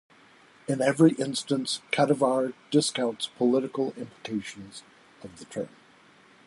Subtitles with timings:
[0.67, 4.81] In every instance, Kadivar discounts political implications
[5.21, 5.69] of the term.